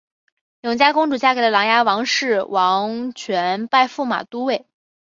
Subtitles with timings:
[0.61, 4.65] 永嘉公主嫁给了琅琊王氏王铨拜驸马都尉。